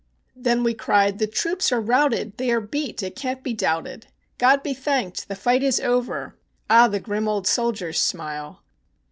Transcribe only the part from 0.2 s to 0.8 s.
Then we